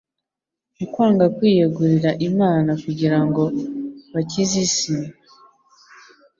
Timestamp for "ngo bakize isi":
3.27-4.93